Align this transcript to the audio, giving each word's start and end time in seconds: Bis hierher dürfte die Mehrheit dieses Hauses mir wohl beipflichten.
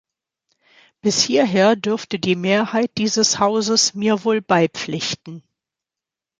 Bis 1.01 1.21
hierher 1.21 1.75
dürfte 1.75 2.17
die 2.17 2.35
Mehrheit 2.35 2.89
dieses 2.97 3.37
Hauses 3.37 3.93
mir 3.93 4.23
wohl 4.23 4.41
beipflichten. 4.41 5.43